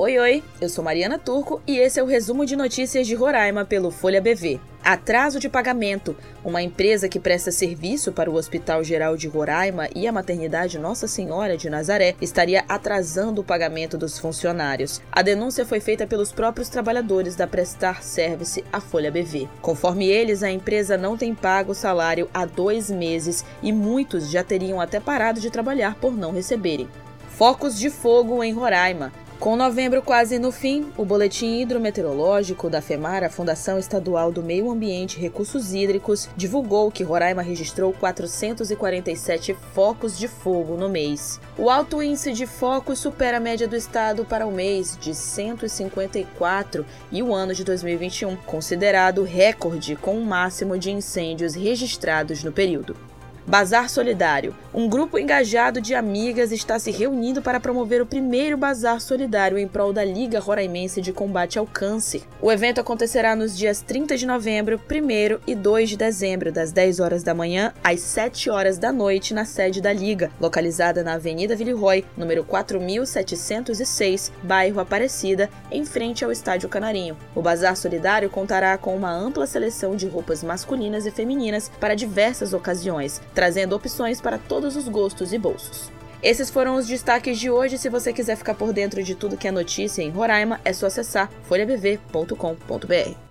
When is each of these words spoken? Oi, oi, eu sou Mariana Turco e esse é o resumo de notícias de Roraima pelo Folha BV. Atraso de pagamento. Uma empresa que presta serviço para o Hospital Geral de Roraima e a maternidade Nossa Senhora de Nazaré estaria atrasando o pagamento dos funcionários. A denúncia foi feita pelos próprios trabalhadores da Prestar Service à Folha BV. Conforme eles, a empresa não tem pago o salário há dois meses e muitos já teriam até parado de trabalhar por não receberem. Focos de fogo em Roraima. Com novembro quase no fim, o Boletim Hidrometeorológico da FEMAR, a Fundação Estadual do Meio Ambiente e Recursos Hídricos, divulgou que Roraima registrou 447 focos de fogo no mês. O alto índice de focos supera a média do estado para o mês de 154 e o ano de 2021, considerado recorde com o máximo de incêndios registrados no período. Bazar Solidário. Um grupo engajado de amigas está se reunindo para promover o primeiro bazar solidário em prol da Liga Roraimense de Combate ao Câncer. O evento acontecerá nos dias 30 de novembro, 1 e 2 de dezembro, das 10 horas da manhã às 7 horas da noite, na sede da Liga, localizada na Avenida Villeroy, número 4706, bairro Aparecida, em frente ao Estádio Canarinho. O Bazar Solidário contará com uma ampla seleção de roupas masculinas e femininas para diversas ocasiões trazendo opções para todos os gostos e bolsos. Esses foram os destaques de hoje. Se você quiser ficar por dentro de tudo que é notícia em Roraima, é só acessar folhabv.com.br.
Oi, 0.00 0.16
oi, 0.16 0.44
eu 0.60 0.68
sou 0.68 0.84
Mariana 0.84 1.18
Turco 1.18 1.60
e 1.66 1.76
esse 1.76 1.98
é 1.98 2.02
o 2.04 2.06
resumo 2.06 2.46
de 2.46 2.54
notícias 2.54 3.04
de 3.04 3.16
Roraima 3.16 3.64
pelo 3.64 3.90
Folha 3.90 4.20
BV. 4.20 4.60
Atraso 4.80 5.40
de 5.40 5.48
pagamento. 5.48 6.14
Uma 6.44 6.62
empresa 6.62 7.08
que 7.08 7.18
presta 7.18 7.50
serviço 7.50 8.12
para 8.12 8.30
o 8.30 8.36
Hospital 8.36 8.84
Geral 8.84 9.16
de 9.16 9.26
Roraima 9.26 9.88
e 9.96 10.06
a 10.06 10.12
maternidade 10.12 10.78
Nossa 10.78 11.08
Senhora 11.08 11.56
de 11.56 11.68
Nazaré 11.68 12.14
estaria 12.20 12.64
atrasando 12.68 13.40
o 13.40 13.44
pagamento 13.44 13.98
dos 13.98 14.20
funcionários. 14.20 15.02
A 15.10 15.20
denúncia 15.20 15.66
foi 15.66 15.80
feita 15.80 16.06
pelos 16.06 16.30
próprios 16.30 16.68
trabalhadores 16.68 17.34
da 17.34 17.48
Prestar 17.48 18.00
Service 18.04 18.64
à 18.72 18.80
Folha 18.80 19.10
BV. 19.10 19.48
Conforme 19.60 20.06
eles, 20.06 20.44
a 20.44 20.50
empresa 20.52 20.96
não 20.96 21.16
tem 21.16 21.34
pago 21.34 21.72
o 21.72 21.74
salário 21.74 22.30
há 22.32 22.44
dois 22.44 22.88
meses 22.88 23.44
e 23.60 23.72
muitos 23.72 24.30
já 24.30 24.44
teriam 24.44 24.80
até 24.80 25.00
parado 25.00 25.40
de 25.40 25.50
trabalhar 25.50 25.96
por 25.96 26.16
não 26.16 26.30
receberem. 26.30 26.88
Focos 27.30 27.76
de 27.76 27.90
fogo 27.90 28.44
em 28.44 28.52
Roraima. 28.52 29.12
Com 29.48 29.56
novembro 29.56 30.02
quase 30.02 30.38
no 30.38 30.52
fim, 30.52 30.92
o 30.94 31.06
Boletim 31.06 31.62
Hidrometeorológico 31.62 32.68
da 32.68 32.82
FEMAR, 32.82 33.24
a 33.24 33.30
Fundação 33.30 33.78
Estadual 33.78 34.30
do 34.30 34.42
Meio 34.42 34.70
Ambiente 34.70 35.16
e 35.16 35.22
Recursos 35.22 35.72
Hídricos, 35.72 36.28
divulgou 36.36 36.90
que 36.90 37.02
Roraima 37.02 37.40
registrou 37.40 37.94
447 37.94 39.56
focos 39.72 40.18
de 40.18 40.28
fogo 40.28 40.76
no 40.76 40.90
mês. 40.90 41.40
O 41.56 41.70
alto 41.70 42.02
índice 42.02 42.34
de 42.34 42.46
focos 42.46 42.98
supera 42.98 43.38
a 43.38 43.40
média 43.40 43.66
do 43.66 43.74
estado 43.74 44.22
para 44.22 44.46
o 44.46 44.52
mês 44.52 44.98
de 45.00 45.14
154 45.14 46.84
e 47.10 47.22
o 47.22 47.32
ano 47.34 47.54
de 47.54 47.64
2021, 47.64 48.36
considerado 48.44 49.22
recorde 49.22 49.96
com 49.96 50.18
o 50.18 50.26
máximo 50.26 50.76
de 50.76 50.90
incêndios 50.90 51.54
registrados 51.54 52.44
no 52.44 52.52
período. 52.52 52.94
Bazar 53.48 53.88
Solidário. 53.88 54.54
Um 54.78 54.88
grupo 54.88 55.18
engajado 55.18 55.80
de 55.80 55.92
amigas 55.92 56.52
está 56.52 56.78
se 56.78 56.92
reunindo 56.92 57.42
para 57.42 57.58
promover 57.58 58.00
o 58.00 58.06
primeiro 58.06 58.56
bazar 58.56 59.00
solidário 59.00 59.58
em 59.58 59.66
prol 59.66 59.92
da 59.92 60.04
Liga 60.04 60.38
Roraimense 60.38 61.00
de 61.00 61.12
Combate 61.12 61.58
ao 61.58 61.66
Câncer. 61.66 62.22
O 62.40 62.52
evento 62.52 62.80
acontecerá 62.80 63.34
nos 63.34 63.58
dias 63.58 63.80
30 63.80 64.16
de 64.16 64.24
novembro, 64.24 64.80
1 64.88 65.40
e 65.48 65.56
2 65.56 65.90
de 65.90 65.96
dezembro, 65.96 66.52
das 66.52 66.70
10 66.70 67.00
horas 67.00 67.24
da 67.24 67.34
manhã 67.34 67.74
às 67.82 67.98
7 67.98 68.50
horas 68.50 68.78
da 68.78 68.92
noite, 68.92 69.34
na 69.34 69.44
sede 69.44 69.80
da 69.80 69.92
Liga, 69.92 70.30
localizada 70.40 71.02
na 71.02 71.14
Avenida 71.14 71.56
Villeroy, 71.56 72.04
número 72.16 72.44
4706, 72.44 74.30
bairro 74.44 74.78
Aparecida, 74.78 75.50
em 75.72 75.84
frente 75.84 76.24
ao 76.24 76.30
Estádio 76.30 76.68
Canarinho. 76.68 77.16
O 77.34 77.42
Bazar 77.42 77.74
Solidário 77.74 78.30
contará 78.30 78.78
com 78.78 78.94
uma 78.94 79.10
ampla 79.10 79.44
seleção 79.44 79.96
de 79.96 80.06
roupas 80.06 80.44
masculinas 80.44 81.04
e 81.04 81.10
femininas 81.10 81.68
para 81.80 81.96
diversas 81.96 82.52
ocasiões 82.52 83.20
trazendo 83.34 83.74
opções 83.74 84.20
para 84.20 84.38
todos 84.38 84.67
os 84.76 84.88
gostos 84.88 85.32
e 85.32 85.38
bolsos. 85.38 85.90
Esses 86.22 86.50
foram 86.50 86.76
os 86.76 86.86
destaques 86.86 87.38
de 87.38 87.50
hoje. 87.50 87.78
Se 87.78 87.88
você 87.88 88.12
quiser 88.12 88.36
ficar 88.36 88.54
por 88.54 88.72
dentro 88.72 89.02
de 89.02 89.14
tudo 89.14 89.36
que 89.36 89.46
é 89.46 89.52
notícia 89.52 90.02
em 90.02 90.10
Roraima, 90.10 90.60
é 90.64 90.72
só 90.72 90.86
acessar 90.86 91.30
folhabv.com.br. 91.44 93.27